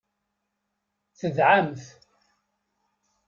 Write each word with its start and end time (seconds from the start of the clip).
Tedɛamt. 1.19 1.85